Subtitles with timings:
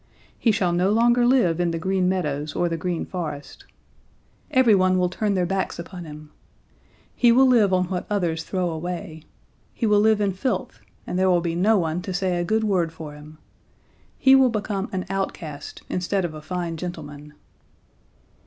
[0.39, 3.65] He shall no longer live in the Green Meadows or the Green Forest.
[4.49, 6.31] Everyone will turn their backs upon him.
[7.15, 9.21] He will live on what others throw away.
[9.75, 12.63] He will live in filth and there will be no one to say a good
[12.63, 13.37] word for him.
[14.17, 17.33] He will become an outcast instead of a fine gentleman.'